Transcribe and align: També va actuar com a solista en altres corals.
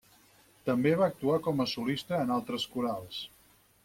També 0.69 0.93
va 1.01 1.09
actuar 1.11 1.35
com 1.47 1.61
a 1.65 1.67
solista 1.73 2.21
en 2.23 2.33
altres 2.37 2.65
corals. 2.77 3.21